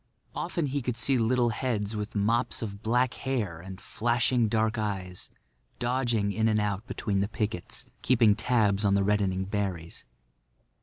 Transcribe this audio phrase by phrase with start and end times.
[0.33, 5.29] Often he could see little heads with mops of black hair and flashing dark eyes
[5.77, 10.05] dodging in and out between the pickets, keeping tabs on the reddening berries.